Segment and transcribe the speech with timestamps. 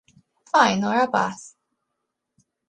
[0.51, 1.39] Faino, rapaz!